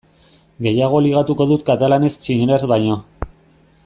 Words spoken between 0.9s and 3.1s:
ligatuko dut katalanez txineraz baino.